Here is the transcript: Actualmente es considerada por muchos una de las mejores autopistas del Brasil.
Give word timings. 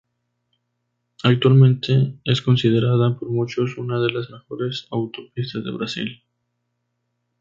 Actualmente 1.21 2.15
es 2.25 2.41
considerada 2.41 3.19
por 3.19 3.29
muchos 3.29 3.77
una 3.77 4.01
de 4.01 4.11
las 4.11 4.31
mejores 4.31 4.87
autopistas 4.89 5.63
del 5.63 5.77
Brasil. 5.77 6.23